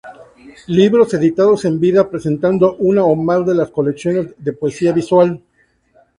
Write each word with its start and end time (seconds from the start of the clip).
Libros 0.79 1.13
editados 1.13 1.63
en 1.65 1.79
vida 1.79 2.09
presentando 2.09 2.75
una 2.77 3.03
o 3.03 3.15
más 3.15 3.45
de 3.45 3.53
las 3.53 3.69
colecciones 3.69 4.33
de 4.43 4.53
poesía 4.53 4.93
visual. 4.93 5.39